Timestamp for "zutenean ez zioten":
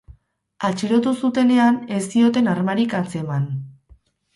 1.21-2.53